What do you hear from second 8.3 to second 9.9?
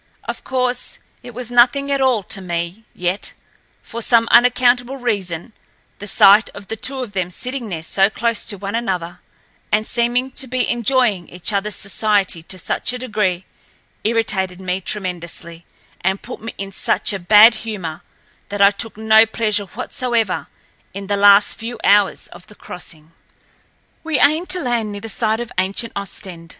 to one another and